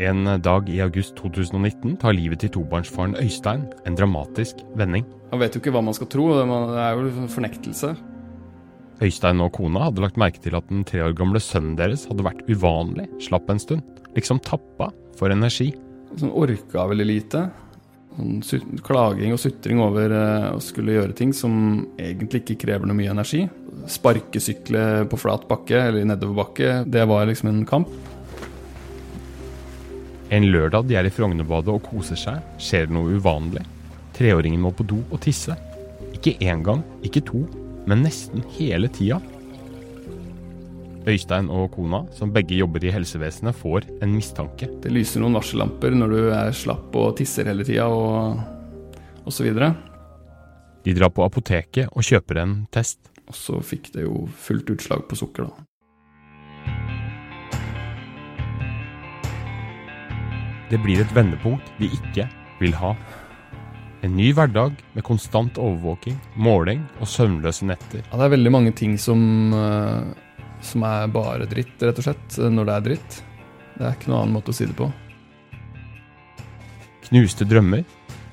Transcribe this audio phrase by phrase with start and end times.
[0.00, 5.04] En dag i august 2019 tar livet til tobarnsfaren Øystein en dramatisk vending.
[5.28, 6.46] Man vet jo ikke hva man skal tro, det
[6.80, 7.90] er jo fornektelse.
[9.04, 12.24] Øystein og kona hadde lagt merke til at den tre år gamle sønnen deres hadde
[12.24, 13.84] vært uvanlig slapp en stund.
[14.16, 14.88] Liksom tappa
[15.20, 15.68] for energi.
[16.16, 17.42] Sånn orka veldig lite.
[18.16, 21.52] Sånn klaging og sutring over eh, å skulle gjøre ting som
[22.00, 23.42] egentlig ikke krever noe mye energi.
[23.84, 27.92] Sparkesykle på flat bakke eller nedoverbakke, det var liksom en kamp.
[30.30, 33.64] En lørdag de er i Frognerbadet og koser seg, skjer det noe uvanlig.
[34.14, 35.56] Treåringen må på do og tisse.
[36.14, 37.42] Ikke én gang, ikke to,
[37.90, 39.18] men nesten hele tida.
[41.08, 44.68] Øystein og kona, som begge jobber i helsevesenet, får en mistanke.
[44.84, 49.50] Det lyser noen varsellamper når du er slapp og tisser hele tida og osv.
[50.84, 53.00] De drar på apoteket og kjøper en test.
[53.26, 55.69] Og så fikk det jo fullt utslag på sukker, da.
[60.70, 62.28] Det blir et vendepunkt vi ikke
[62.60, 62.92] vil ha.
[64.06, 68.04] En ny hverdag med konstant overvåking, måling og søvnløse netter.
[68.06, 70.14] Ja, det er veldig mange ting som, eh,
[70.62, 73.22] som er bare dritt, rett og slett, når det er dritt.
[73.76, 74.86] Det er ikke noen annen måte å si det på.
[77.10, 77.84] Knuste drømmer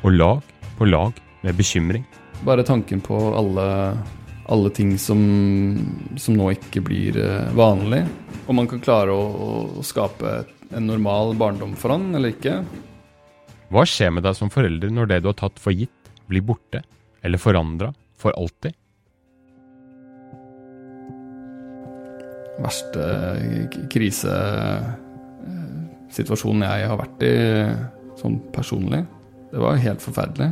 [0.04, 0.42] og lag
[0.78, 2.06] på lag med bekymring.
[2.46, 3.98] Bare tanken på alle,
[4.46, 5.20] alle ting som,
[6.16, 8.06] som, nå ikke blir eh, vanlig.
[8.46, 12.56] Om man kan klare å, å skape et en normal barndom for han, eller ikke.
[13.74, 15.92] Hva skjer med deg som forelder når det du har tatt for gitt,
[16.28, 16.80] blir borte
[17.26, 18.74] eller forandra for alltid?
[22.58, 23.04] Verste
[23.94, 27.34] krisesituasjonen jeg har vært i
[28.18, 29.02] sånn personlig.
[29.52, 30.52] Det var helt forferdelig.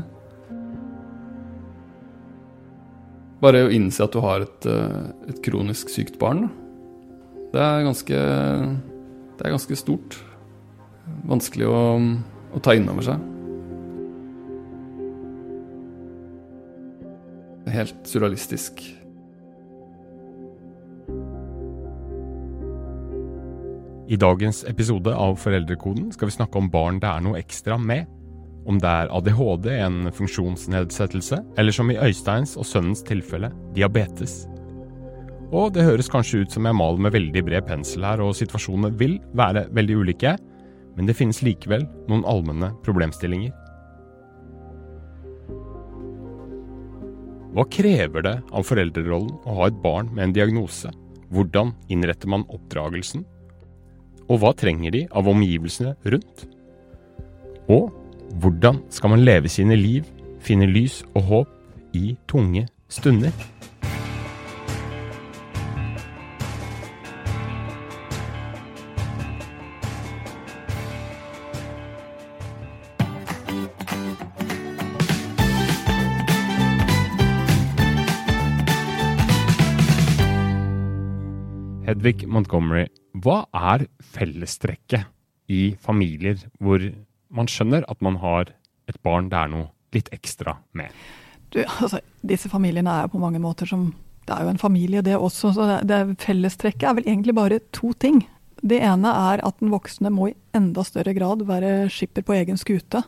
[3.43, 4.61] Bare å innse at du har et,
[5.29, 6.41] et kronisk sykt barn,
[7.55, 8.17] det er ganske
[9.37, 10.17] det er ganske stort.
[11.27, 11.79] Vanskelig å,
[12.55, 13.31] å ta inn over seg.
[17.75, 18.83] Helt surrealistisk.
[24.05, 28.05] I dagens episode av Foreldrekoden skal vi snakke om barn det er noe ekstra med.
[28.65, 34.45] Om det er ADHD, en funksjonsnedsettelse, eller som i Øysteins og sønnens tilfelle, diabetes.
[35.53, 38.95] Og det høres kanskje ut som jeg maler med veldig bred pensel her, og situasjonene
[38.97, 40.33] vil være veldig ulike,
[40.95, 43.53] men det finnes likevel noen allmenne problemstillinger.
[47.55, 50.89] Hva krever det av foreldrerollen å ha et barn med en diagnose?
[51.31, 53.23] Hvordan innretter man oppdragelsen?
[54.25, 56.47] Og hva trenger de av omgivelsene rundt?
[57.71, 57.93] Og
[58.41, 60.03] hvordan skal man leve sine liv,
[60.43, 63.31] finne lys og håp i tunge stunder?
[81.95, 82.89] Hedvig Montgomery,
[83.23, 85.05] hva er fellestrekket
[85.47, 86.81] i familier hvor
[87.31, 88.51] man skjønner at man har
[88.91, 90.91] et barn det er noe litt ekstra med?
[91.55, 93.93] Du, altså, disse familiene er på mange måter som
[94.27, 95.53] Det er jo en familie, det også.
[95.53, 98.23] så det, det Fellestrekket er vel egentlig bare to ting.
[98.59, 102.57] Det ene er at den voksne må i enda større grad være skipper på egen
[102.57, 103.05] skute.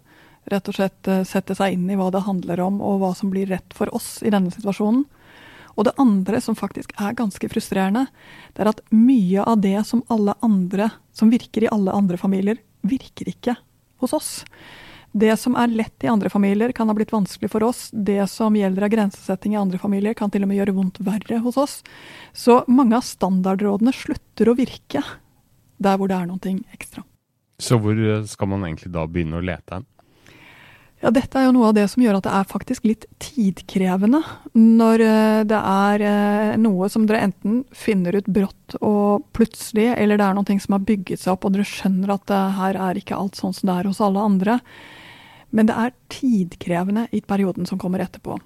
[0.48, 3.34] Rett og slett eh, sette seg inn i hva det handler om, og hva som
[3.34, 5.08] blir rett for oss i denne situasjonen.
[5.78, 8.08] Og det andre som faktisk er ganske frustrerende,
[8.58, 12.58] det er at mye av det som alle andre, som virker i alle andre familier,
[12.82, 13.56] virker ikke
[14.02, 14.32] hos oss.
[15.18, 17.88] Det som er lett i andre familier, kan ha blitt vanskelig for oss.
[17.94, 21.40] Det som gjelder av grensesetting i andre familier, kan til og med gjøre vondt verre
[21.46, 21.80] hos oss.
[22.34, 25.04] Så mange av standardrådene slutter å virke
[25.78, 27.06] der hvor det er noe ekstra.
[27.58, 27.98] Så hvor
[28.30, 29.88] skal man egentlig da begynne å lete hen?
[30.97, 34.24] Ja, dette er jo noe av det som gjør at det er faktisk litt tidkrevende.
[34.58, 40.18] Når eh, det er eh, noe som dere enten finner ut brått og plutselig, eller
[40.18, 42.98] det er noe som har bygget seg opp, og dere skjønner at det her er
[42.98, 44.57] ikke alt sånn som det er hos alle andre.
[45.54, 48.39] Men det er tidkrevende i perioden som kommer etterpå.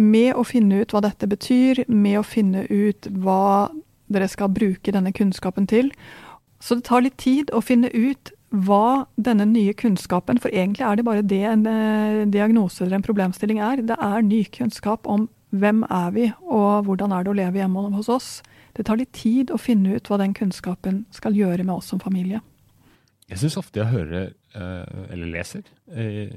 [0.00, 3.68] Med å finne ut hva dette betyr, med å finne ut hva
[4.10, 5.92] dere skal bruke denne kunnskapen til.
[6.64, 10.98] Så det tar litt tid å finne ut hva denne nye kunnskapen For egentlig er
[10.98, 13.84] det bare det en eh, diagnose eller en problemstilling er.
[13.86, 17.88] Det er ny kunnskap om hvem er vi, og hvordan er det å leve hjemme
[17.96, 18.30] hos oss.
[18.76, 22.02] Det tar litt tid å finne ut hva den kunnskapen skal gjøre med oss som
[22.02, 22.42] familie.
[23.30, 25.62] Jeg syns ofte jeg hører, eh, eller leser,
[25.94, 26.34] eh,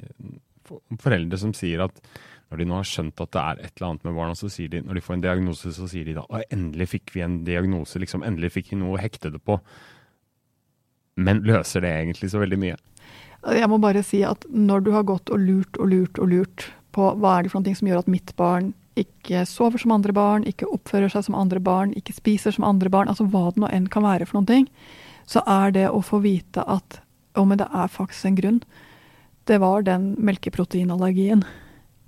[1.02, 1.98] foreldre som sier at
[2.52, 4.70] når de nå har skjønt at det er et eller annet med barna, så sier
[4.70, 7.98] de, når de får en diagnose, så sier de da endelig fikk vi en diagnose,
[8.02, 9.58] liksom, endelig fikk vi noe å hekte det på.
[11.16, 12.78] Men løser det egentlig så veldig mye?
[13.54, 16.70] Jeg må bare si at når du har gått og lurt og lurt og lurt
[16.96, 20.14] på hva er det for noe som gjør at mitt barn ikke sover som andre
[20.14, 23.64] barn, ikke oppfører seg som andre barn, ikke spiser som andre barn, altså hva det
[23.64, 24.68] nå enn kan være for noen ting,
[25.26, 27.00] så er det å få vite at
[27.34, 28.60] å, men det er faktisk en grunn.
[29.50, 31.42] Det var den melkeproteinallergien.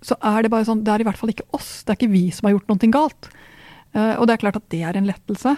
[0.06, 2.14] Så er det bare sånn, det er i hvert fall ikke oss, det er ikke
[2.14, 3.30] vi som har gjort noe galt.
[3.96, 5.56] Uh, og det er klart at det er en lettelse.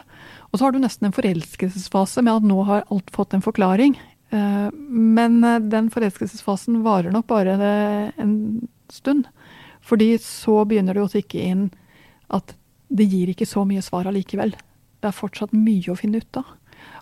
[0.51, 3.97] Og så har du nesten en forelskelsesfase med at nå har alt fått en forklaring.
[4.33, 8.37] Uh, men uh, den forelskelsesfasen varer nok bare en
[8.93, 9.25] stund.
[9.87, 11.67] Fordi så begynner det å tikke inn
[12.33, 12.53] at
[12.87, 14.53] det gir ikke så mye svar allikevel.
[15.01, 16.53] Det er fortsatt mye å finne ut av.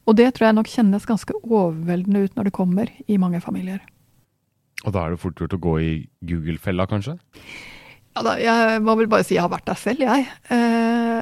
[0.05, 3.81] Og det tror jeg nok kjennes ganske overveldende ut når det kommer i mange familier.
[4.85, 5.93] Og da er det fort gjort å gå i
[6.29, 7.15] Google-fella, kanskje?
[8.15, 10.27] Ja, da, jeg må vel bare si jeg har vært der selv, jeg.
[10.53, 11.14] Eh,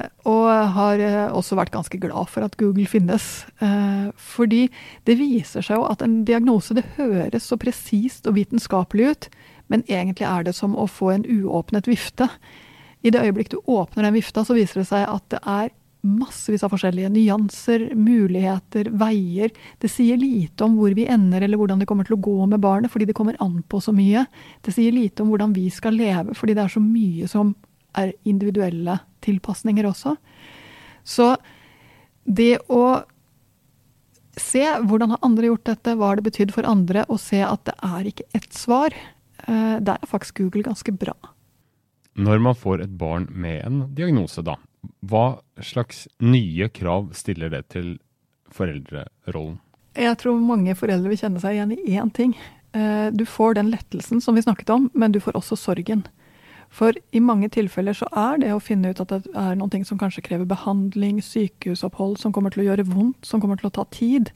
[0.74, 3.44] har eh, også vært ganske glad for at Google finnes.
[3.64, 4.66] Eh, fordi
[5.08, 9.30] det viser seg jo at en diagnose det høres så presist og vitenskapelig ut,
[9.72, 12.28] men egentlig er det som å få en uåpnet vifte.
[13.04, 15.72] I det øyeblikk du åpner den vifta, så viser det seg at det er
[16.04, 19.52] massevis av forskjellige nyanser, muligheter, veier.
[19.80, 22.60] Det sier lite om hvor vi ender eller hvordan det kommer til å gå med
[22.64, 24.26] barnet, fordi det kommer an på så mye.
[24.64, 27.54] Det sier lite om hvordan vi skal leve, fordi det er så mye som
[27.96, 30.16] er individuelle tilpasninger også.
[31.04, 31.34] Så
[32.24, 33.04] det å
[34.40, 37.68] se hvordan har andre gjort dette, hva har det betydd for andre, og se at
[37.68, 38.96] det er ikke ett svar,
[39.48, 41.14] Eh, der er faktisk Google ganske bra.
[42.14, 44.56] Når man får et barn med en diagnose, da,
[45.02, 47.96] hva slags nye krav stiller det til
[48.54, 49.58] foreldrerollen?
[49.94, 52.34] Jeg tror mange foreldre vil kjenne seg igjen i én ting.
[52.74, 56.06] Eh, du får den lettelsen som vi snakket om, men du får også sorgen.
[56.74, 60.00] For i mange tilfeller så er det å finne ut at det er noe som
[60.00, 63.84] kanskje krever behandling, sykehusopphold, som kommer til å gjøre vondt, som kommer til å ta
[63.94, 64.32] tid,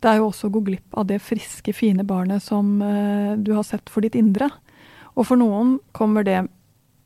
[0.00, 3.54] det er jo også å gå glipp av det friske, fine barnet som uh, du
[3.56, 4.50] har sett for ditt indre.
[5.16, 6.42] Og for noen kommer det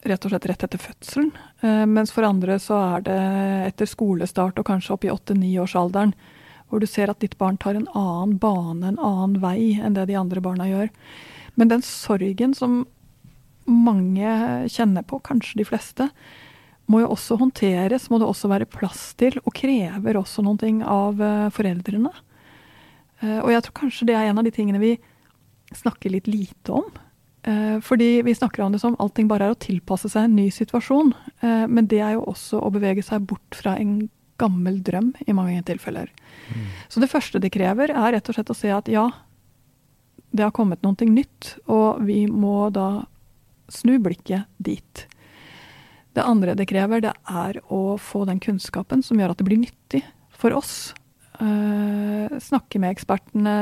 [0.04, 1.30] rett og slett rett etter fødselen,
[1.62, 3.18] uh, mens for andre så er det
[3.70, 6.14] etter skolestart og kanskje opp i åtte-niårsalderen,
[6.70, 10.08] hvor du ser at ditt barn tar en annen bane, en annen vei enn det
[10.10, 10.90] de andre barna gjør.
[11.58, 12.84] Men den sorgen som
[13.70, 14.36] mange
[14.70, 16.08] kjenner på, kanskje de fleste,
[16.90, 21.22] må jo også håndteres, må det også være plass til, og krever også noe av
[21.22, 22.10] uh, foreldrene.
[23.20, 24.94] Eh, og jeg tror kanskje det er en av de tingene vi
[25.76, 26.88] snakker litt lite om.
[27.42, 30.48] Eh, fordi vi snakker om det som allting bare er å tilpasse seg en ny
[30.54, 31.12] situasjon.
[31.40, 34.08] Eh, men det er jo også å bevege seg bort fra en
[34.40, 36.08] gammel drøm i mange tilfeller.
[36.48, 36.68] Mm.
[36.88, 39.10] Så det første det krever, er rett og slett å se at ja,
[40.32, 43.04] det har kommet noe nytt, og vi må da
[43.72, 45.06] snu blikket dit.
[46.14, 49.62] Det andre det krever, det er å få den kunnskapen som gjør at det blir
[49.62, 50.02] nyttig
[50.34, 50.90] for oss
[51.40, 53.52] Eh, snakke med ekspertene,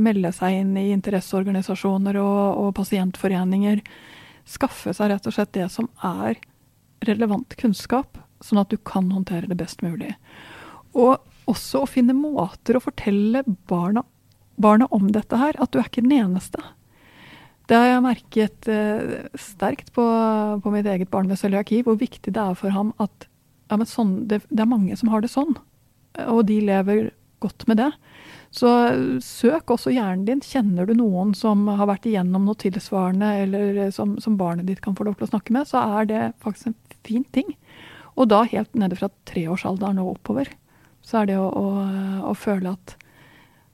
[0.00, 3.82] melde seg inn i interesseorganisasjoner og, og, pasientforeninger.
[4.48, 6.40] Skaffe seg rett og slett det som er
[7.04, 10.14] relevant kunnskap, sånn at du kan håndtere det best mulig.
[10.96, 14.06] Og også å finne måter å fortelle barna,
[14.56, 16.64] barna om dette her, at du er ikke den eneste.
[17.72, 20.04] Det har jeg merket eh, sterkt på,
[20.60, 23.28] på, mitt eget barn med cøliaki, hvor viktig det er for ham at
[23.72, 25.56] ja, sånn, det, det er mange som har det sånn
[26.20, 27.10] og de lever
[27.42, 27.90] godt med det.
[28.52, 28.68] Så
[29.24, 30.42] søk også hjernen din.
[30.44, 34.96] Kjenner du noen som har vært igjennom noe tilsvarende, eller som, som, barnet ditt kan
[34.98, 37.54] få lov til å snakke med, så er det faktisk en fin ting.
[38.12, 40.52] Og da helt nede fra treårsalderen og oppover.
[41.02, 41.66] Så er det å, å,
[42.28, 42.94] å føle at,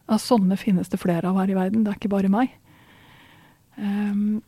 [0.07, 1.83] at, sånne finnes det flere av her i verden.
[1.85, 2.55] Det er ikke bare meg.
[3.79, 4.43] Um,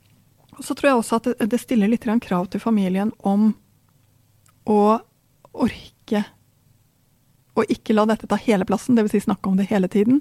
[0.61, 3.53] så tror jeg også at det, stiller litt krav til familien om
[4.69, 5.01] å
[5.53, 6.25] orke
[7.59, 9.15] å ikke la dette ta hele plassen, dvs.
[9.15, 10.21] Si snakke om det hele tiden.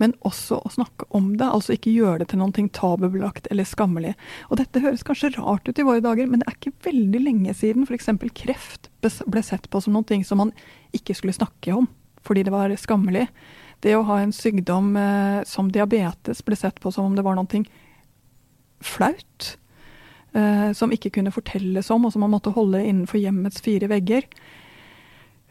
[0.00, 4.14] Men også å snakke om det, altså ikke gjøre det til noe tabubelagt eller skammelig.
[4.48, 7.54] Og dette høres kanskje rart ut i våre dager, men det er ikke veldig lenge
[7.54, 8.08] siden f.eks.
[8.34, 10.54] kreft ble sett på som noe som man
[10.96, 11.90] ikke skulle snakke om
[12.22, 13.24] fordi det var skammelig.
[13.82, 17.34] Det å ha en sykdom eh, som diabetes ble sett på som om det var
[17.34, 17.62] noe
[18.86, 19.56] flaut.
[20.32, 24.24] Eh, som ikke kunne fortelles om, og som man måtte holde innenfor hjemmets fire vegger.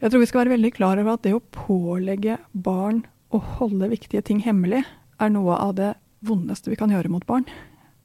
[0.02, 3.92] Jeg tror vi skal være veldig klar over at det å pålegge barn å holde
[3.92, 4.82] viktige ting hemmelig,
[5.22, 5.92] er noe av det
[6.26, 7.46] vondeste vi kan gjøre mot barn.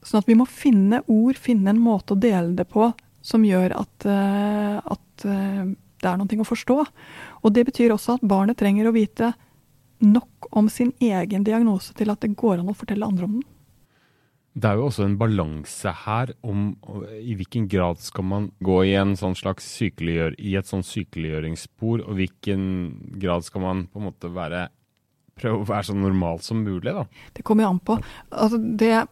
[0.06, 2.92] Sånn at vi må finne ord, finne en måte å dele det på
[3.26, 5.66] som gjør at, uh, at uh,
[5.98, 6.78] det er noe å forstå.
[7.42, 9.32] Og det betyr også at barnet trenger å vite
[9.98, 13.46] nok om sin egen diagnose til at det går an å fortelle andre om den.
[14.58, 16.72] Det er jo også en balanse her om
[17.14, 22.64] i hvilken grad skal man gå i en sånn i et sånn sykeliggjøringsspor, og hvilken
[23.22, 24.66] grad skal man på en måte være
[25.38, 27.06] prøve å være så normal som mulig, da.
[27.36, 27.98] Det kommer an på.
[28.30, 29.06] Altså det,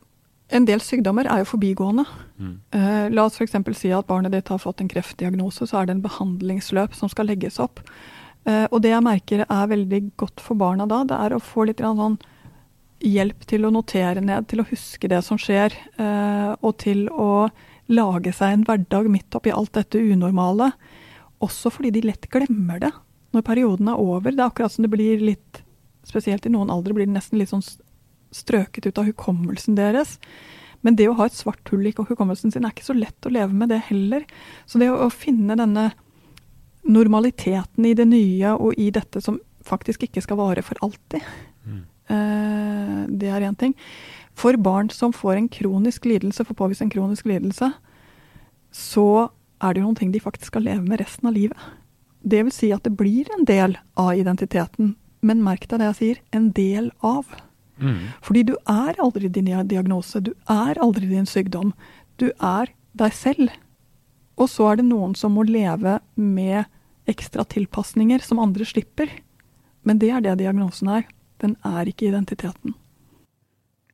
[0.56, 2.06] en del sykdommer er jo forbigående.
[2.38, 2.54] Mm.
[2.74, 3.56] Uh, la oss f.eks.
[3.78, 7.30] si at barnet ditt har fått en kreftdiagnose, så er det en behandlingsløp som skal
[7.30, 7.82] legges opp.
[8.46, 11.66] Uh, og det jeg merker er veldig godt for barna da, det er å få
[11.70, 12.18] litt sånn
[13.04, 17.48] hjelp til å notere ned, til å huske det som skjer, eh, og til å
[17.92, 20.72] lage seg en hverdag midt oppi alt dette unormale.
[21.44, 22.92] Også fordi de lett glemmer det
[23.36, 24.32] når perioden er over.
[24.32, 25.62] Det er akkurat som det blir litt
[26.06, 27.64] spesielt i noen aldre, blir det nesten litt sånn
[28.34, 30.16] strøket ut av hukommelsen deres.
[30.86, 33.32] Men det å ha et svart hull i hukommelsen sin er ikke så lett å
[33.32, 34.26] leve med det heller.
[34.70, 35.90] Så det å, finne denne
[36.86, 41.24] normaliteten i det nye og i dette som faktisk ikke skal vare for alltid,
[42.08, 43.74] det er én ting.
[44.36, 47.72] For barn som får en kronisk lidelse, får påvist en kronisk lidelse,
[48.70, 49.08] så
[49.62, 51.58] er det jo noen ting de faktisk skal leve med resten av livet.
[52.20, 54.94] Det vil si at det blir en del av identiteten
[55.26, 57.28] men merk deg det jeg sier, en del av.
[57.82, 58.12] Mm.
[58.24, 61.72] Fordi du er aldri din diagnose, du er aldri din sykdom.
[62.20, 63.52] Du er deg selv.
[64.36, 66.66] Og så er det noen som må leve med
[67.08, 69.10] ekstra tilpasninger som andre slipper.
[69.86, 71.06] Men det er det diagnosen er.
[71.42, 72.74] Den er ikke identiteten.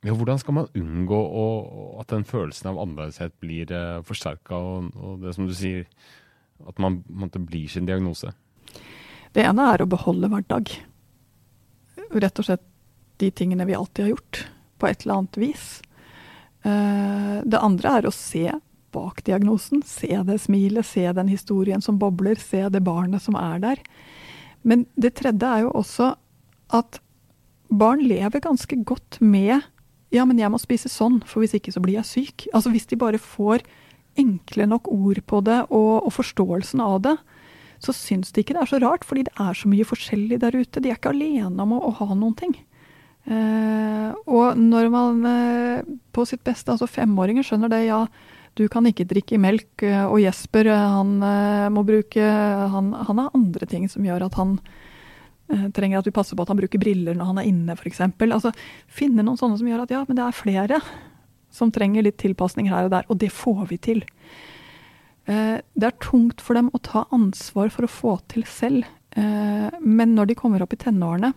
[0.03, 1.45] Ja, hvordan skal man unngå å,
[2.03, 5.87] at den følelsen av annerledeshet blir eh, forsterka, og, og, det som du sier,
[6.67, 8.33] at man, man blir sin diagnose?
[9.33, 10.75] Det ene er å beholde hverdag
[12.13, 12.65] rett og slett
[13.23, 14.43] de tingene vi alltid har gjort,
[14.79, 15.67] på et eller annet vis.
[16.67, 18.49] Eh, det andre er å se
[18.93, 19.83] bak diagnosen.
[19.87, 23.83] Se det smilet, se den historien som bobler, se det barnet som er der.
[24.63, 26.13] Men det tredje er jo også
[26.73, 27.01] at
[27.79, 29.61] barn lever ganske godt med
[30.13, 32.45] ja, men jeg må spise sånn, for hvis ikke så blir jeg syk.
[32.53, 33.65] Altså Hvis de bare får
[34.21, 37.15] enkle nok ord på det og, og forståelsen av det,
[37.83, 40.55] så syns de ikke det er så rart, fordi det er så mye forskjellig der
[40.55, 40.83] ute.
[40.85, 42.53] De er ikke alene om å, å ha noen ting.
[43.25, 48.05] Eh, og når man eh, på sitt beste, altså femåringer skjønner det, ja,
[48.59, 53.23] du kan ikke drikke melk, eh, og Jesper eh, han eh, må bruke han, han,
[53.23, 54.59] har andre ting som gjør at han
[55.77, 58.01] trenger at vi passer på at han bruker briller når han er inne, f.eks.
[58.01, 58.53] Altså,
[58.89, 60.81] finne noen sånne som gjør at ja, men det er flere
[61.53, 64.03] som trenger litt tilpasning her og der, og det får vi til.
[65.29, 68.89] Eh, det er tungt for dem å ta ansvar for å få til selv.
[69.17, 71.33] Eh, men når de kommer opp i tenårene,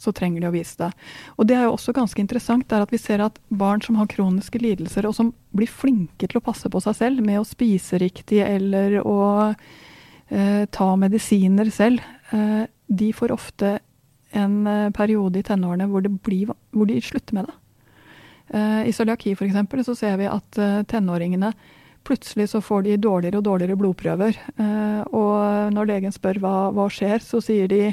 [0.00, 0.88] så trenger de å vise det.
[1.36, 3.98] Og det er jo også ganske interessant, det er at vi ser at barn som
[4.00, 7.48] har kroniske lidelser, og som blir flinke til å passe på seg selv med å
[7.48, 9.20] spise riktig eller å
[9.52, 12.00] eh, ta medisiner selv,
[12.32, 13.78] eh, de får ofte
[14.36, 17.58] en eh, periode i tenårene hvor, blir, hvor de slutter med det.
[18.58, 19.86] Eh, I cøliaki f.eks.
[19.86, 20.58] så ser vi at
[20.90, 21.54] tenåringene
[22.04, 24.38] Plutselig så får de dårligere og dårligere blodprøver.
[24.56, 27.92] Eh, og når legen spør hva, hva skjer, så sier de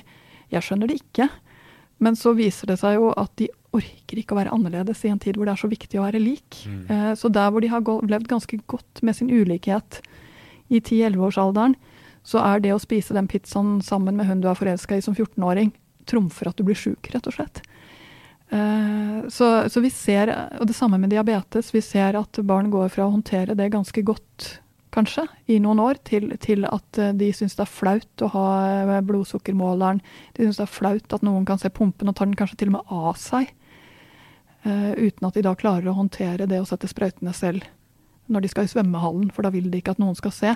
[0.50, 1.30] 'jeg skjønner det ikke'.
[2.00, 5.20] Men så viser det seg jo at de orker ikke å være annerledes i en
[5.20, 6.64] tid hvor det er så viktig å være lik.
[6.66, 6.86] Mm.
[6.90, 10.02] Eh, så der hvor de har levd ganske godt med sin ulikhet
[10.70, 11.76] i 10-11-årsalderen,
[12.28, 15.16] så er det å spise den pizzaen sammen med hun du er forelska i som
[15.16, 15.72] 14-åring,
[16.08, 17.62] trumfer at du blir sjuk, rett og slett.
[18.50, 22.92] Eh, så, så, vi ser, og det samme med diabetes, vi ser at barn går
[22.94, 24.58] fra å håndtere det ganske godt,
[24.96, 28.48] kanskje, i noen år, til, til at eh, de syns det er flaut å ha
[28.72, 30.04] eh, blodsukkermåleren.
[30.36, 32.72] De syns det er flaut at noen kan se pumpen og tar den kanskje til
[32.72, 33.54] og med av seg.
[34.68, 37.64] uten at de da klarer å håndtere det å sette sprøytene selv
[38.28, 40.56] når de skal i svømmehallen, for da vil de ikke at noen skal se.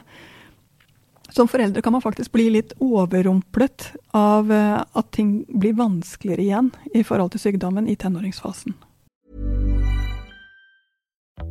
[1.32, 6.72] Som foreldre kan man faktisk bli litt overrumplet av eh, at ting blir vanskeligere igjen
[6.94, 8.76] i forhold til sykdommen i tenåringsfasen.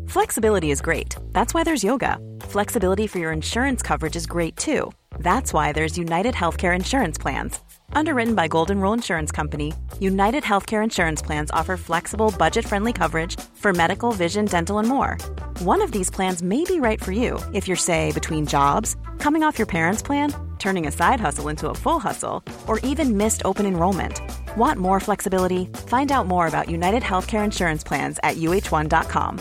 [0.06, 1.16] Flexibility is great.
[1.32, 2.18] That's why there's yoga.
[2.42, 4.92] Flexibility for your insurance coverage is great too.
[5.20, 7.60] That's why there's United Healthcare Insurance Plans.
[7.92, 13.40] Underwritten by Golden Rule Insurance Company, United Healthcare Insurance Plans offer flexible, budget friendly coverage
[13.54, 15.16] for medical, vision, dental, and more.
[15.60, 19.42] One of these plans may be right for you if you're, say, between jobs, coming
[19.42, 23.42] off your parents' plan, turning a side hustle into a full hustle, or even missed
[23.44, 24.22] open enrollment.
[24.56, 25.66] Want more flexibility?
[25.86, 29.38] Find out more about United Healthcare Insurance Plans at uh1.com.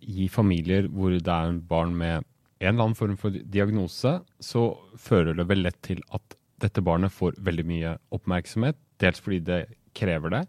[0.00, 2.24] I familier hvor det er en barn med
[2.60, 7.12] en eller annen form for diagnose, så fører det vel lett til at dette barnet
[7.12, 8.80] får veldig mye oppmerksomhet.
[8.96, 10.46] Dels fordi det krever det,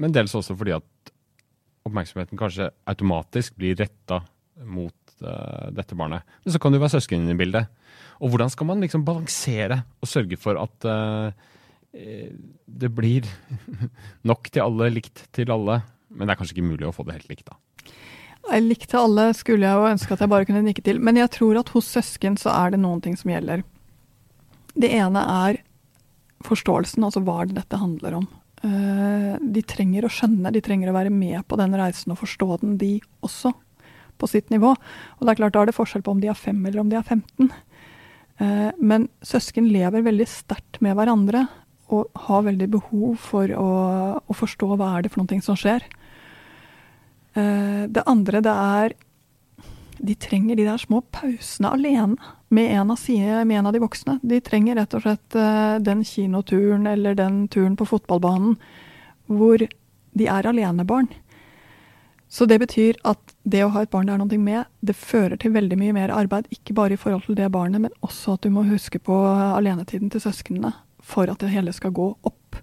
[0.00, 1.12] men dels også fordi at
[1.86, 4.20] oppmerksomheten kanskje automatisk blir retta
[4.68, 6.26] mot uh, dette barnet.
[6.44, 7.70] Men så kan det jo være søsken i bildet.
[8.20, 11.32] Og hvordan skal man liksom balansere og sørge for at uh,
[11.90, 13.28] det blir
[14.30, 15.80] nok til alle, likt til alle?
[16.10, 17.58] Men det er kanskje ikke mulig å få det helt likt, da.
[18.60, 21.00] Likt til alle, skulle jeg jo ønske at jeg bare kunne nikke til.
[21.02, 23.62] Men jeg tror at hos søsken så er det noen ting som gjelder.
[24.74, 25.60] Det ene er
[26.46, 28.28] forståelsen, altså hva det dette handler om.
[28.60, 32.60] Eh, de trenger å skjønne, de trenger å være med på den reisen og forstå
[32.60, 33.54] den, de også,
[34.20, 34.74] på sitt nivå.
[34.74, 36.90] Og det er klart, Da er det forskjell på om de er fem eller om
[36.90, 37.52] de er 15.
[38.40, 41.46] Eh, men søsken lever veldig sterkt med hverandre
[41.90, 43.70] og har veldig behov for å,
[44.20, 45.82] å forstå hva er det for noe som skjer.
[47.34, 48.94] Eh, det andre det er
[50.00, 53.82] de trenger de der små pausene alene med en av, sine, med en av de
[53.82, 54.18] voksne.
[54.26, 58.56] De trenger rett og slett uh, den kinoturen eller den turen på fotballbanen
[59.30, 61.06] hvor de er alenebarn.
[62.30, 65.38] Så det betyr at det å ha et barn det er noe med, det fører
[65.38, 66.50] til veldig mye mer arbeid.
[66.54, 69.16] Ikke bare i forhold til det barnet, men også at du må huske på
[69.50, 72.60] alenetiden til søsknene for at det hele skal gå opp.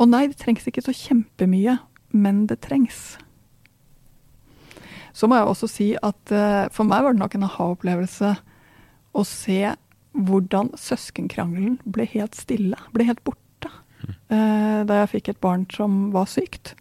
[0.00, 1.76] Og nei, det trengs ikke så kjempemye,
[2.16, 3.18] men det trengs.
[5.14, 8.32] Så må jeg også si at uh, for meg var det nok en aha-opplevelse
[9.14, 9.74] å se
[10.14, 13.70] hvordan søskenkrangelen ble helt stille, ble helt borte,
[14.30, 16.74] uh, da jeg fikk et barn som var sykt.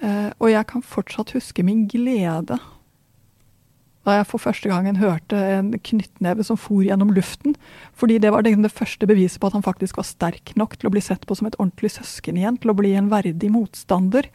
[0.00, 2.58] Uh, og jeg kan fortsatt huske min glede
[4.06, 7.54] da jeg for første gangen hørte en knyttneve som for gjennom luften.
[7.92, 10.88] Fordi det var det, det første beviset på at han faktisk var sterk nok til
[10.88, 14.30] å bli sett på som et ordentlig søsken igjen, til å bli en verdig motstander.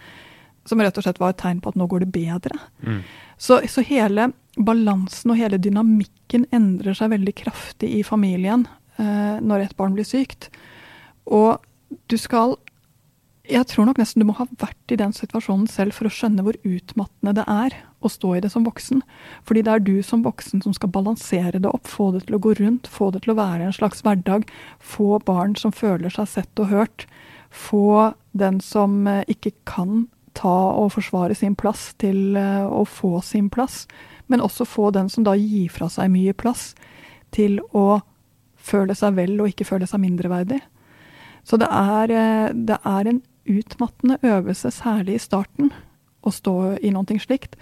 [0.69, 2.59] Som rett og slett var et tegn på at nå går det bedre.
[2.85, 3.01] Mm.
[3.41, 8.67] Så, så, hele balansen og hele dynamikken endrer seg veldig kraftig i familien
[8.99, 10.49] eh, når et barn blir sykt.
[11.25, 11.59] Og
[12.09, 12.57] du skal
[13.45, 16.41] Jeg tror nok nesten du må ha vært i den situasjonen selv for å skjønne
[16.41, 19.03] hvor utmattende det er å stå i det som voksen.
[19.45, 22.41] Fordi det er du som voksen som skal balansere det opp, få det til å
[22.41, 24.49] gå rundt, få det til å være en slags hverdag.
[24.81, 27.05] Få barn som føler seg sett og hørt.
[27.53, 33.19] Få den som eh, ikke kan ta og forsvare sin plass til eh, å få
[33.25, 33.85] sin plass,
[34.27, 36.73] men også få den som da gir fra seg mye plass,
[37.35, 38.01] til å
[38.55, 40.61] føle seg vel og ikke føle seg mindreverdig.
[41.45, 45.71] Så det er, eh, det er en utmattende øvelse, særlig i starten,
[46.25, 47.55] å stå i noe slikt.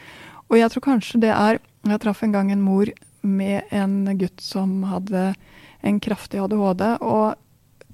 [0.49, 2.87] Og jeg tror kanskje det er Jeg traff en gang en mor
[3.21, 5.35] med en gutt som hadde
[5.83, 6.97] en kraftig ADHD.
[7.01, 7.35] og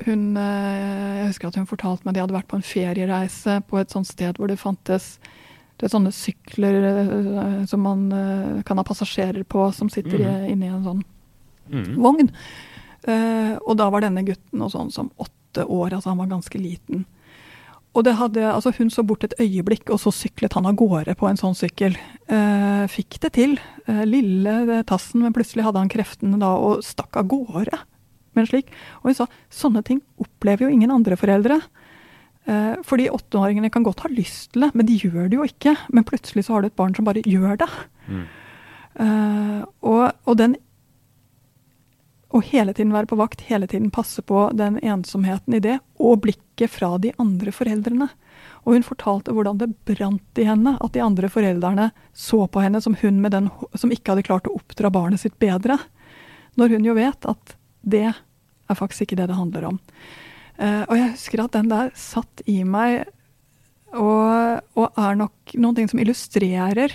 [0.06, 3.56] hun, eh, jeg husker at hun fortalte meg at de hadde vært på en feriereise
[3.67, 5.17] på et sånt sted hvor det fantes
[5.80, 10.50] det er sånne sykler uh, som man uh, kan ha passasjerer på, som sitter mm.
[10.52, 11.06] inni en sånn
[11.72, 11.94] mm.
[12.04, 12.32] vogn.
[13.08, 16.60] Uh, og da var denne gutten og sånn som åtte år, altså han var ganske
[16.60, 17.06] liten.
[17.98, 21.15] Og det hadde, altså Hun så bort et øyeblikk, og så syklet han av gårde
[21.18, 21.96] på en sånn sykkel.
[22.94, 23.56] fikk det til.
[24.06, 27.80] lille tassen, men plutselig hadde han kreftene da og stakk av gårde
[28.38, 28.70] med en slik.
[29.02, 31.58] Og hun sa sånne ting opplever jo ingen andre foreldre.
[32.50, 35.76] Eh, fordi åtteåringene kan godt ha lyst til det, men de gjør det jo ikke.
[35.94, 37.70] Men plutselig så har du et barn som bare gjør det.
[38.08, 38.26] Mm.
[39.06, 40.58] Eh, og, og, den
[42.30, 46.20] Å hele tiden være på vakt, hele tiden passe på den ensomheten i det, og
[46.22, 48.06] blikket fra de andre foreldrene.
[48.68, 52.84] Og hun fortalte hvordan det brant i henne at de andre foreldrene så på henne
[52.86, 55.80] som hun med den som ikke hadde klart å oppdra barnet sitt bedre.
[56.54, 59.82] Når hun jo vet at det er faktisk ikke det det handler om.
[60.60, 63.08] Uh, og jeg husker at den der satt i meg,
[63.95, 66.93] og, og er nok noen ting som illustrerer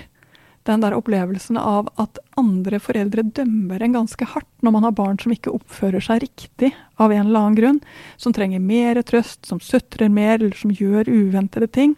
[0.65, 5.19] den der opplevelsen av at andre foreldre dømmer en ganske hardt når man har barn
[5.21, 7.81] som ikke oppfører seg riktig av en eller annen grunn,
[8.17, 11.93] som trenger mer trøst, som sutrer mer, eller som gjør uventede ting.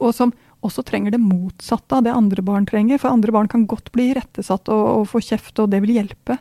[0.00, 0.32] Og som
[0.64, 3.00] også trenger det motsatte av det andre barn trenger.
[3.02, 6.38] For andre barn kan godt bli rettesatt og, og få kjeft, og det vil hjelpe.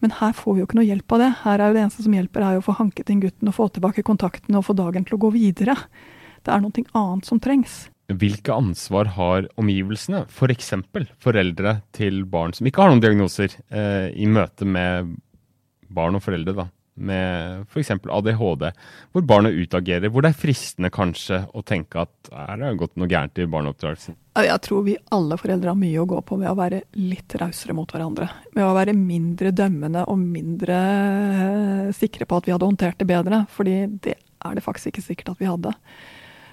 [0.00, 1.30] Men her får vi jo ikke noe hjelp av det.
[1.42, 3.56] Her er jo det eneste som hjelper, er jo å få hanket inn gutten og
[3.56, 5.76] få tilbake kontakten og få dagen til å gå videre.
[6.40, 7.82] Det er noe annet som trengs.
[8.10, 10.72] Hvilke ansvar har omgivelsene, f.eks.
[10.90, 15.12] For foreldre til barn som ikke har noen diagnoser, eh, i møte med
[15.90, 16.66] barn og foreldre, da?
[17.00, 17.92] Med f.eks.
[17.96, 18.66] ADHD,
[19.12, 23.10] hvor barna utagerer, hvor det er fristende kanskje å tenke at er det gått noe
[23.10, 24.18] gærent i barneoppdragelsen?
[24.40, 27.74] Jeg tror vi alle foreldre har mye å gå på med å være litt rausere
[27.76, 28.28] mot hverandre.
[28.56, 33.08] Med å være mindre dømmende og mindre eh, sikre på at vi hadde håndtert det
[33.10, 33.44] bedre.
[33.52, 35.74] Fordi det er det faktisk ikke sikkert at vi hadde.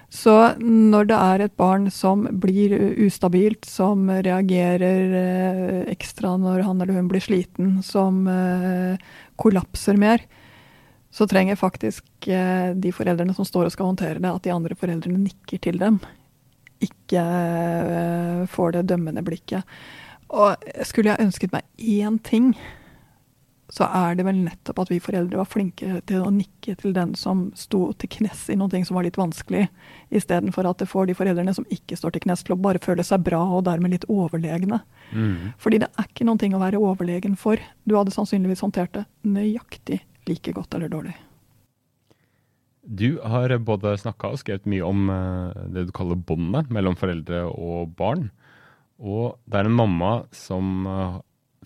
[0.08, 0.34] Så
[0.64, 2.72] når det er et barn som blir
[3.04, 8.96] ustabilt, som reagerer eh, ekstra når han eller hun blir sliten, som eh,
[9.40, 10.24] kollapser mer,
[11.12, 14.76] så trenger faktisk eh, de foreldrene som står og skal håndtere det, at de andre
[14.78, 16.02] foreldrene nikker til dem.
[16.84, 19.64] Ikke eh, får det dømmende blikket.
[20.28, 22.52] Og skulle jeg ønsket meg én ting,
[23.72, 27.14] så er det vel nettopp at vi foreldre var flinke til å nikke til den
[27.20, 29.66] som sto til knes i noe som var litt vanskelig,
[30.08, 33.04] istedenfor at det får de foreldrene som ikke står til knes, til å bare føle
[33.04, 34.80] seg bra og dermed litt overlegne.
[35.12, 35.56] Mm.
[35.60, 37.60] Fordi det er ikke noen ting å være overlegen for.
[37.84, 41.16] Du hadde sannsynligvis håndtert det nøyaktig like godt eller dårlig.
[42.88, 47.44] Du har både snakka og skrevet mye om eh, det du kaller båndet mellom foreldre
[47.52, 48.30] og barn.
[48.98, 51.18] Og det er en mamma som eh,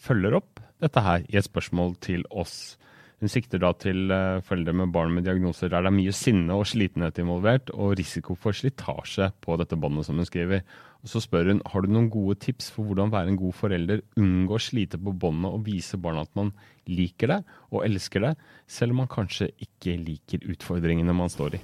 [0.02, 2.76] følger opp dette her i et spørsmål til oss.
[3.22, 6.56] Hun sikter da til eh, foreldre med barn med diagnoser der det er mye sinne
[6.58, 10.64] og slitenhet involvert, og risiko for slitasje på dette båndet, som hun skriver.
[11.06, 14.02] Og Så spør hun har du noen gode tips for hvordan være en god forelder,
[14.18, 16.50] unngå å slite på båndet og vise barna at man
[16.90, 18.34] liker det og elsker det,
[18.66, 21.64] selv om man kanskje ikke liker utfordringene man står i.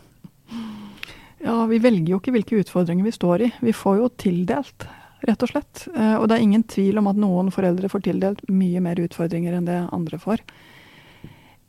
[1.42, 3.52] Ja, vi velger jo ikke hvilke utfordringer vi står i.
[3.66, 4.86] Vi får jo tildelt,
[5.26, 5.88] rett og slett.
[5.90, 9.58] Eh, og det er ingen tvil om at noen foreldre får tildelt mye mer utfordringer
[9.58, 10.46] enn det andre får.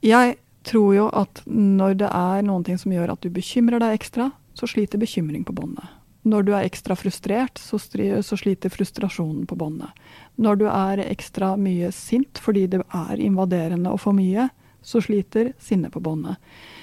[0.05, 0.37] Jeg
[0.69, 4.31] tror jo at når det er noen ting som gjør at du bekymrer deg ekstra,
[4.59, 5.87] så sliter bekymring på båndet.
[6.29, 9.95] Når du er ekstra frustrert, så, så sliter frustrasjonen på båndet.
[10.37, 14.49] Når du er ekstra mye sint fordi det er invaderende og for mye,
[14.83, 16.37] så sliter sinnet på båndet.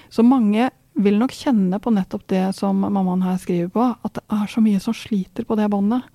[0.10, 4.24] Så mange vil nok kjenne på nettopp det som mammaen her skriver på, at det
[4.32, 6.08] er så mye som sliter på det båndet.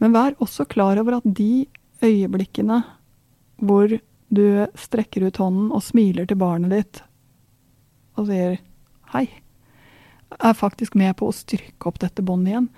[0.00, 1.66] Men vær også klar over at de
[2.04, 2.82] øyeblikkene
[3.64, 3.92] hvor
[4.28, 7.02] du strekker ut hånden og smiler til barnet ditt
[8.16, 8.56] og sier
[9.12, 9.26] hei,
[10.40, 12.68] er faktisk med på å styrke opp dette båndet igjen.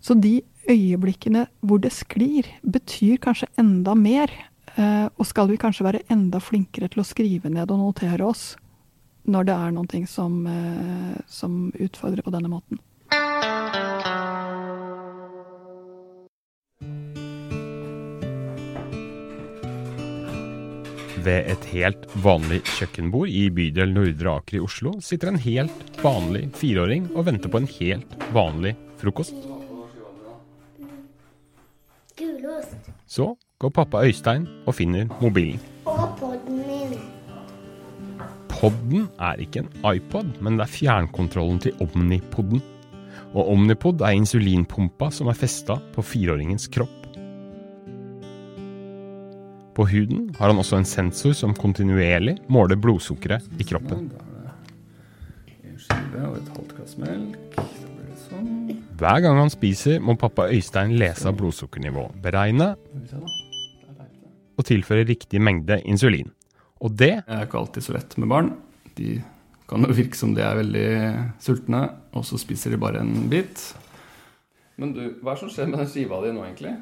[0.00, 0.40] Så de
[0.70, 4.32] øyeblikkene hvor det sklir, betyr kanskje enda mer.
[4.76, 8.54] Eh, og skal vi kanskje være enda flinkere til å skrive ned og notere oss
[9.26, 12.80] når det er noe som, eh, som utfordrer på denne måten.
[21.26, 26.44] Ved et helt vanlig kjøkkenbord i bydel Nordre Aker i Oslo sitter en helt vanlig
[26.54, 29.34] fireåring og venter på en helt vanlig frokost.
[32.16, 32.76] Gulost.
[33.10, 35.58] Så går pappa Øystein og finner mobilen.
[35.90, 36.94] Og podden min.
[38.52, 42.62] Podden er ikke en iPod, men det er fjernkontrollen til Omnipoden.
[43.34, 47.05] Og Omnipod er insulinpumpa som er festa på fireåringens kropp.
[49.76, 54.08] På huden har han også en sensor som kontinuerlig måler blodsukkeret i kroppen.
[58.26, 58.48] Sånn.
[58.96, 63.20] Hver gang han spiser, må pappa Øystein lese av blodsukkernivå, beregne jeg.
[64.56, 66.32] og tilføre riktig mengde insulin.
[66.80, 68.54] Og det Det er ikke alltid så lett med barn.
[68.96, 69.22] De
[69.68, 70.88] kan jo virke som de er veldig
[71.38, 73.74] sultne, og så spiser de bare en bit.
[74.76, 76.76] Men du, hva er det som skjer med den skiva di nå, egentlig?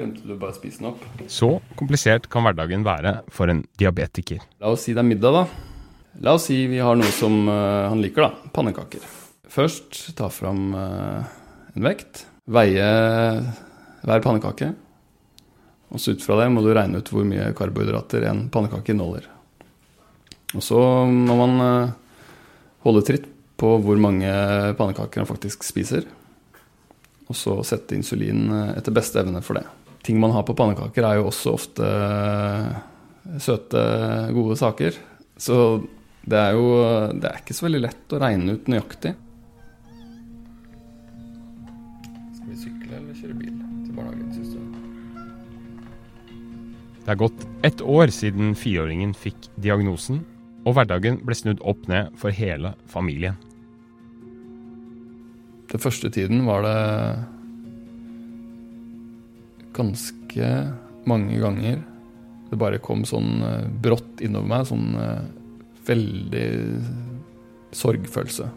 [0.00, 1.02] Glemte du bare å spise den opp?
[1.28, 4.40] Så komplisert kan hverdagen være for en diabetiker.
[4.62, 5.42] La oss si det er middag, da.
[6.24, 8.48] La oss si vi har noe som eh, han liker, da.
[8.56, 9.02] Pannekaker.
[9.50, 11.34] Først ta fram eh,
[11.74, 12.22] en vekt.
[12.48, 12.86] Veie
[14.00, 14.70] hver pannekake.
[15.92, 19.26] Og så ut fra det må du regne ut hvor mye karbohydrater en pannekake inneholder.
[20.56, 21.92] Og så må man eh,
[22.86, 23.28] holde tritt
[23.60, 24.32] på hvor mange
[24.80, 26.08] pannekaker han faktisk spiser.
[27.28, 29.66] Og så sette insulin etter beste evne for det.
[30.02, 33.82] Ting man har på pannekaker, er jo også ofte eh, søte,
[34.34, 34.96] gode saker.
[35.40, 35.56] Så
[36.24, 36.70] det er jo
[37.16, 39.14] det er ikke så veldig lett å regne ut nøyaktig.
[42.36, 44.60] Skal vi sykle eller kjøre bil til barnehagen, syns du?
[47.00, 50.20] Det er gått ett år siden fireåringen fikk diagnosen,
[50.68, 53.38] og hverdagen ble snudd opp ned for hele familien.
[55.70, 56.78] Den første tiden var det
[59.76, 60.50] ganske
[61.08, 61.80] mange ganger
[62.50, 65.22] det bare kom sånn eh, brått innover meg, sånn eh,
[65.86, 66.48] veldig
[67.78, 68.48] sorgfølelse.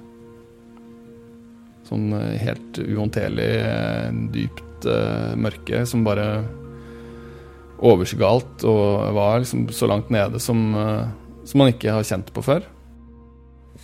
[1.90, 3.52] Sånn eh, helt uhåndterlig,
[4.34, 4.62] dypt
[5.40, 6.26] mørke som bare
[7.84, 10.60] overskygga alt og var liksom så langt nede som,
[11.48, 12.66] som man ikke har kjent på før.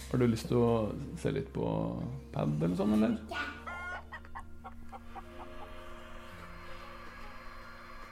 [0.10, 0.74] Har du lyst til å
[1.22, 1.70] se litt på
[2.34, 3.16] pad eller sånn, eller?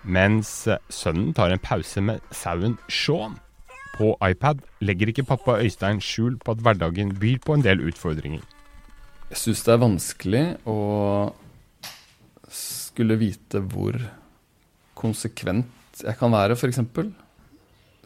[0.08, 0.50] Mens
[0.94, 3.36] sønnen tar en pause med sauen Sean
[3.98, 8.44] på iPad, legger ikke pappa Øystein skjul på at hverdagen byr på en del utfordringer.
[9.28, 10.78] Jeg syns det er vanskelig å
[12.54, 13.98] skulle vite hvor
[14.98, 16.80] konsekvent jeg kan være, f.eks.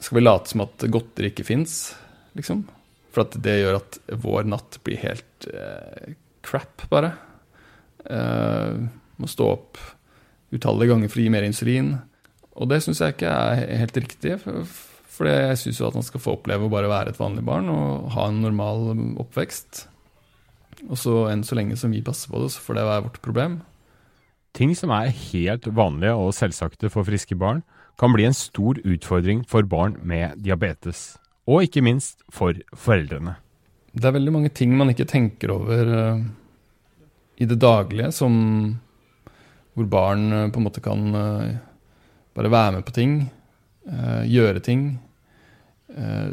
[0.01, 1.91] Skal vi late som at godteri ikke fins,
[2.39, 2.63] liksom?
[3.11, 7.11] For at det gjør at vår natt blir helt eh, crap, bare.
[8.07, 8.79] Eh,
[9.21, 9.81] må stå opp
[10.51, 11.93] utallige ganger for å gi mer insulin.
[12.59, 14.35] Og det syns jeg ikke er helt riktig.
[14.43, 14.65] For,
[15.11, 17.71] for jeg syns jo at han skal få oppleve å bare være et vanlig barn
[17.71, 18.91] og ha en normal
[19.23, 19.85] oppvekst.
[20.89, 23.21] Og så enn så lenge som vi passer på det, så får det være vårt
[23.23, 23.59] problem.
[24.57, 27.61] Ting som er helt vanlige og selvsagte for friske barn,
[27.99, 31.15] kan bli en stor utfordring for barn med diabetes.
[31.47, 33.37] Og ikke minst for foreldrene.
[33.91, 36.21] Det er veldig mange ting man ikke tenker over uh,
[37.37, 38.33] i det daglige, som
[39.75, 41.53] hvor barn uh, på en måte kan uh,
[42.35, 43.21] bare være med på ting,
[44.29, 44.83] gjøre ting,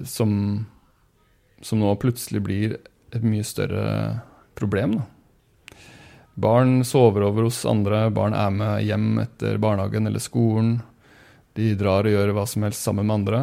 [0.07, 0.33] som,
[1.65, 3.87] som nå plutselig blir et mye større
[4.55, 4.99] problem.
[5.01, 5.81] Da.
[6.39, 10.77] Barn sover over hos andre, barn er med hjem etter barnehagen eller skolen.
[11.59, 13.43] De drar og gjør hva som helst sammen med andre.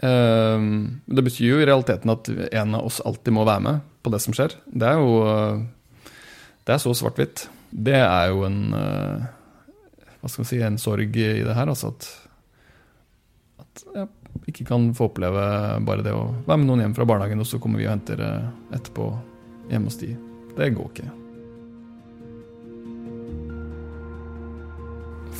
[0.00, 4.22] Det betyr jo i realiteten at en av oss alltid må være med på det
[4.24, 4.56] som skjer.
[4.64, 5.66] Det er jo
[6.64, 7.50] Det er så svart-hvitt.
[7.70, 9.28] Det er jo en eh,
[10.20, 12.08] Hva skal man si En sorg i det her, altså at,
[13.62, 14.08] at jeg
[14.50, 15.42] ikke kan få oppleve
[15.86, 18.20] bare det å være med noen hjem fra barnehagen, og så kommer vi og henter
[18.24, 19.06] eh, etterpå
[19.70, 20.10] hjemme hos de.
[20.56, 21.08] Det går ikke.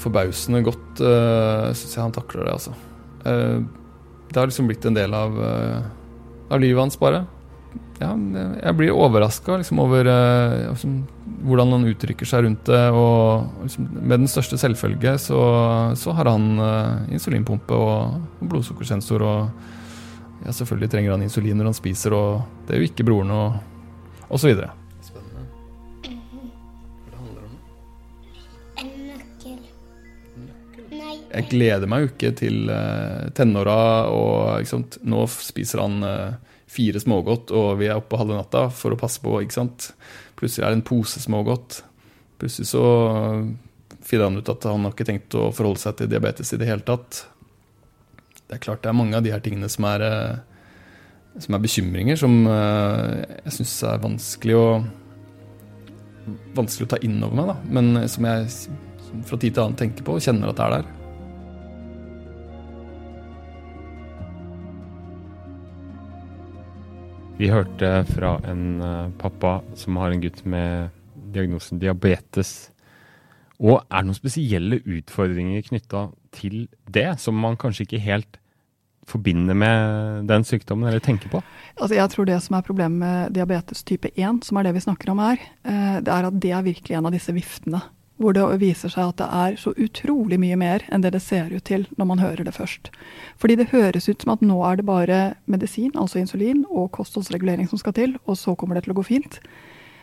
[0.00, 2.76] Forbausende godt uh, eh, syns jeg han takler det, altså.
[3.20, 7.24] Det har liksom blitt en del av, av livet hans, bare.
[8.00, 11.02] Ja, jeg blir overraska liksom, over uh, liksom,
[11.44, 12.82] hvordan han uttrykker seg rundt det.
[12.96, 15.40] Og liksom, med den største selvfølge så,
[16.00, 19.26] så har han uh, insulinpumpe og, og blodsukkersensor.
[19.26, 23.34] Og ja, selvfølgelig trenger han insulin når han spiser, og det er jo ikke broren,
[23.36, 23.58] og,
[24.30, 24.72] og så videre.
[31.30, 33.80] jeg gleder meg jo ikke til uh, tenåra,
[34.10, 38.94] og sant, nå spiser han uh, fire smågodt, og vi er oppe halve natta for
[38.94, 39.40] å passe på.
[39.42, 39.90] ikke sant?
[40.38, 41.80] Plutselig er det en pose smågodt.
[42.40, 42.84] Plutselig så
[44.06, 46.68] finner han ut at han har ikke tenkt å forholde seg til diabetes i det
[46.70, 47.24] hele tatt.
[48.46, 51.62] Det er klart det er mange av de her tingene som er, uh, som er
[51.62, 54.70] bekymringer, som jeg syns er vanskelig å
[56.54, 57.56] vanskelig å ta inn over meg, da.
[57.74, 58.48] men som jeg
[59.26, 60.99] fra tid til annen tenker på og kjenner at det er der.
[67.40, 70.90] Vi hørte fra en uh, pappa som har en gutt med
[71.32, 72.68] diagnosen diabetes.
[73.56, 76.02] Og er det noen spesielle utfordringer knytta
[76.36, 78.36] til det, som man kanskje ikke helt
[79.08, 81.40] forbinder med den sykdommen, eller tenker på?
[81.80, 84.84] Altså jeg tror det som er problemet med diabetes type 1, som er det vi
[84.84, 87.80] snakker om her, uh, det er at det er virkelig en av disse viftene
[88.20, 91.48] hvor det viser seg at det er så utrolig mye mer enn det det ser
[91.54, 92.90] ut til når man hører det først.
[93.40, 97.70] Fordi det høres ut som at nå er det bare medisin, altså insulin, og kostholdsregulering
[97.70, 99.40] som skal til, og så kommer det til å gå fint.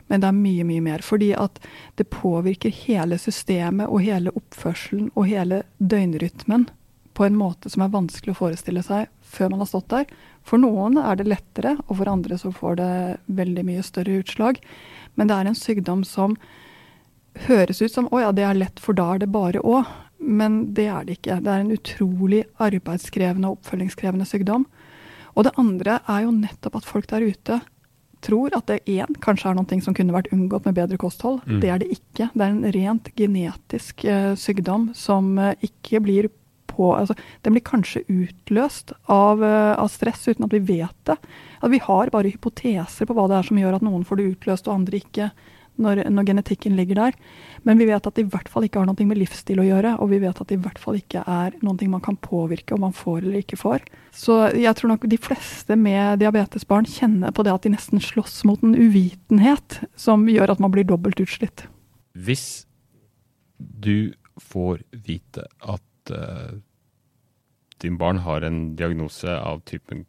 [0.09, 1.03] Men det er mye, mye mer.
[1.05, 1.59] Fordi at
[1.99, 6.69] det påvirker hele systemet og hele oppførselen og hele døgnrytmen
[7.17, 10.05] på en måte som er vanskelig å forestille seg før man har stått der.
[10.47, 12.93] For noen er det lettere, og for andre så får det
[13.39, 14.61] veldig mye større utslag.
[15.17, 16.37] Men det er en sykdom som
[17.45, 19.83] høres ut som å ja, det er lett, for da er det bare å.
[20.17, 21.39] Men det er det ikke.
[21.45, 24.65] Det er en utrolig arbeidskrevende og oppfølgingskrevende sykdom.
[25.37, 27.59] Og det andre er jo nettopp at folk der ute
[28.25, 31.43] tror at det én kanskje er noe som kunne vært unngått med bedre kosthold.
[31.45, 31.59] Mm.
[31.61, 32.29] Det er det ikke.
[32.33, 36.31] Det er en rent genetisk uh, sykdom som uh, ikke blir
[36.67, 41.17] på altså, Den blir kanskje utløst av, uh, av, stress uten at vi vet det.
[41.61, 44.31] At vi har bare hypoteser på hva det er som gjør at noen får det
[44.33, 45.29] utløst og andre ikke
[45.81, 47.17] når, når, genetikken ligger der.
[47.67, 49.95] Men vi vet at det i hvert fall ikke har noe med livsstil å gjøre,
[50.01, 52.83] og vi vet at det i hvert fall ikke er noe man kan påvirke om
[52.87, 53.85] man får eller ikke får.
[54.15, 58.41] Så jeg tror nok de fleste med diabetesbarn kjenner på det at de nesten slåss
[58.49, 61.67] mot en uvitenhet som gjør at man blir dobbelt utslitt.
[62.17, 62.65] Hvis
[63.57, 66.57] du får vite at uh,
[67.81, 70.05] din barn har en diagnose av typen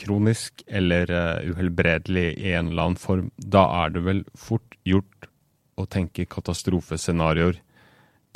[0.00, 5.28] kronisk eller uh, uhelbredelig i en eller annen form, da er det vel fort gjort
[5.80, 7.60] å tenke katastrofescenarioer.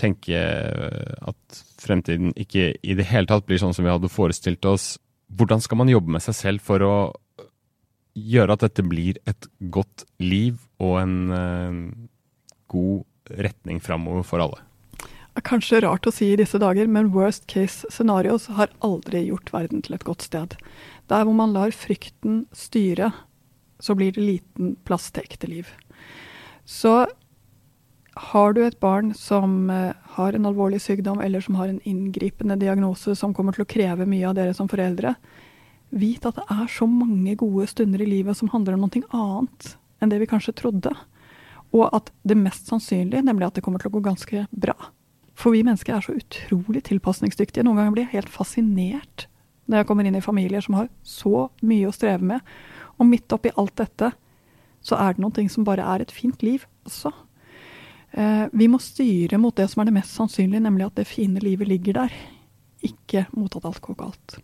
[0.00, 4.64] Tenke uh, at fremtiden ikke i det hele tatt blir sånn som vi hadde forestilt
[4.68, 4.94] oss.
[5.34, 6.94] Hvordan skal man jobbe med seg selv for å
[8.14, 11.16] gjøre at dette blir et godt liv og en
[12.70, 14.60] god retning framover for alle?
[15.42, 19.82] Kanskje rart å si i disse dager, men worst case scenarios har aldri gjort verden
[19.82, 20.54] til et godt sted.
[21.10, 23.12] Der hvor man lar frykten styre,
[23.78, 25.68] så blir det liten plass til ekte liv.
[26.64, 27.04] Så
[28.14, 32.56] har du et barn som eh, har en alvorlig sykdom, eller som har en inngripende
[32.60, 35.16] diagnose som kommer til å kreve mye av dere som foreldre,
[35.94, 39.74] vit at det er så mange gode stunder i livet som handler om noe annet
[40.02, 40.94] enn det vi kanskje trodde.
[41.74, 44.76] Og at det mest sannsynlige, nemlig at det kommer til å gå ganske bra.
[45.34, 47.64] For vi mennesker er så utrolig tilpasningsdyktige.
[47.66, 49.26] Noen ganger blir jeg helt fascinert
[49.66, 52.54] når jeg kommer inn i familier som har så mye å streve med.
[53.00, 54.12] Og midt oppi alt dette,
[54.84, 57.12] så er det noen ting som bare er et fint liv også.
[58.14, 61.42] Eh, vi må styre mot det som er det mest sannsynlige, nemlig at det fine
[61.42, 62.18] livet ligger der.
[62.84, 64.36] Ikke mot at alt går galt.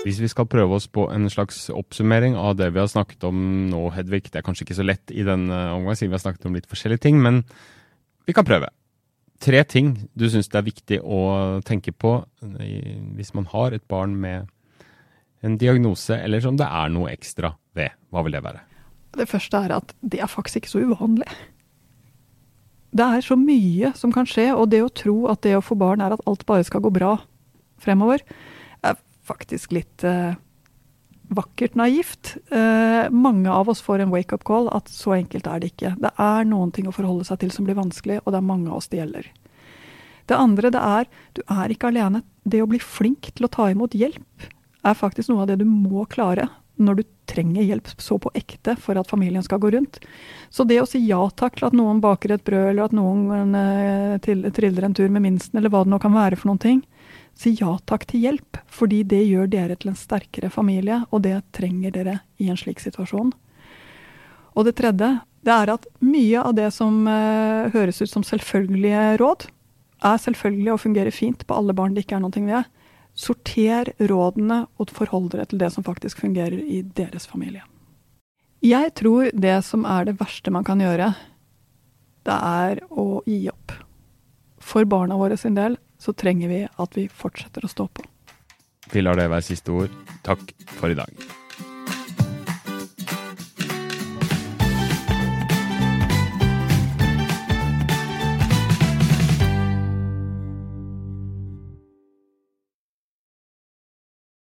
[0.00, 3.68] Hvis vi skal prøve oss på en slags oppsummering av det vi har snakket om
[3.70, 4.24] nå, Hedvig.
[4.30, 6.68] Det er kanskje ikke så lett i denne omgang, siden vi har snakket om litt
[6.70, 7.42] forskjellige ting, men
[8.26, 8.72] vi kan prøve.
[9.40, 11.20] Tre ting du syns det er viktig å
[11.64, 12.18] tenke på
[13.16, 14.50] hvis man har et barn med
[15.40, 17.94] en diagnose, eller som det er noe ekstra ved.
[18.12, 18.60] Hva vil det være?
[19.16, 21.28] Det første er at det er faktisk ikke så uvanlig.
[22.90, 25.78] Det er så mye som kan skje, og det å tro at det å få
[25.78, 27.14] barn er at alt bare skal gå bra
[27.80, 28.20] fremover,
[28.84, 30.34] er faktisk litt eh,
[31.30, 32.36] vakkert naivt.
[32.50, 35.94] Eh, mange av oss får en wake-up call at så enkelt er det ikke.
[36.02, 38.70] Det er noen ting å forholde seg til som blir vanskelig, og det er mange
[38.70, 39.28] av oss det gjelder.
[40.30, 42.22] Det andre det er du er ikke alene.
[42.46, 44.50] Det å bli flink til å ta imot hjelp
[44.86, 46.48] er faktisk noe av det du må klare
[46.80, 50.00] når du trenger hjelp så på ekte for at familien skal gå rundt.
[50.48, 53.54] Så det å si ja takk til at noen baker et brød, eller at noen
[53.58, 56.80] eh, triller en tur med minsten, eller hva det nå kan være for noen ting,
[57.40, 61.38] Si ja takk til hjelp, fordi det gjør dere til en sterkere familie, og det
[61.56, 63.30] trenger dere i en slik situasjon.
[64.52, 65.08] Og det tredje,
[65.46, 69.48] det er at mye av det som eh, høres ut som selvfølgelige råd,
[70.04, 72.68] er selvfølgelig og fungerer fint på alle barn det ikke er noe ved.
[73.16, 77.64] Sorter rådene og forhold dere til det som faktisk fungerer i deres familie.
[78.60, 81.14] Jeg tror det som er det verste man kan gjøre,
[82.28, 83.72] det er å gi opp.
[84.60, 88.06] For barna våre sin del så trenger vi at vi fortsetter å stå på.
[88.90, 89.92] Vi lar det være siste ord.
[90.26, 90.42] Takk
[90.78, 91.39] for i dag.